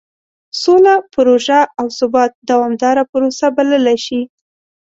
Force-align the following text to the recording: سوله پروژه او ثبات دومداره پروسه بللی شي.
سوله 0.61 0.93
پروژه 1.13 1.59
او 1.79 1.85
ثبات 1.97 2.31
دومداره 2.49 3.03
پروسه 3.11 3.47
بللی 3.55 3.97
شي. 4.05 4.21